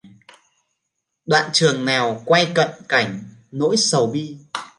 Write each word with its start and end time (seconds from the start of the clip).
Đoạn 1.25 1.49
trường 1.53 1.85
nào 1.85 2.21
quay 2.25 2.51
cận 2.55 2.69
cảnh 2.89 3.19
nỗi 3.51 3.77
sầu 3.77 4.07
bi 4.07 4.37